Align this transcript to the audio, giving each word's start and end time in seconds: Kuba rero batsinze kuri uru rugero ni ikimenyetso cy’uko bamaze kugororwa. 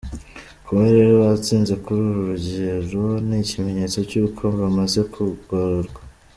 Kuba 0.65 0.83
rero 0.95 1.11
batsinze 1.23 1.73
kuri 1.83 1.99
uru 2.09 2.21
rugero 2.29 3.05
ni 3.27 3.37
ikimenyetso 3.43 3.97
cy’uko 4.09 4.43
bamaze 4.59 4.99
kugororwa. 5.13 5.99